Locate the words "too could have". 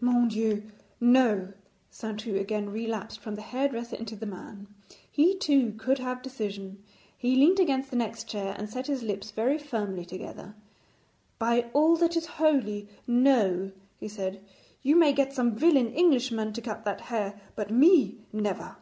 5.38-6.22